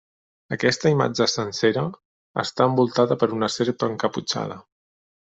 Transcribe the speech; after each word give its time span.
Aquesta 0.55 0.91
imatge 0.93 1.27
sencera 1.33 1.83
està 2.45 2.67
envoltada 2.71 3.19
per 3.25 3.29
una 3.37 3.51
serp 3.57 3.87
encaputxada. 3.89 4.59